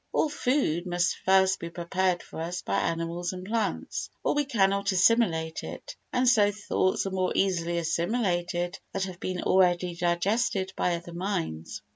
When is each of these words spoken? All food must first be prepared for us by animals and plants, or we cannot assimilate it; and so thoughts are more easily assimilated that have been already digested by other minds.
All 0.11 0.29
food 0.29 0.87
must 0.87 1.19
first 1.19 1.59
be 1.59 1.69
prepared 1.69 2.23
for 2.23 2.41
us 2.41 2.63
by 2.63 2.79
animals 2.79 3.33
and 3.33 3.45
plants, 3.45 4.09
or 4.23 4.33
we 4.33 4.45
cannot 4.45 4.91
assimilate 4.91 5.63
it; 5.63 5.95
and 6.11 6.27
so 6.27 6.49
thoughts 6.51 7.05
are 7.05 7.11
more 7.11 7.31
easily 7.35 7.77
assimilated 7.77 8.79
that 8.93 9.03
have 9.03 9.19
been 9.19 9.43
already 9.43 9.93
digested 9.93 10.73
by 10.75 10.95
other 10.95 11.13
minds. 11.13 11.83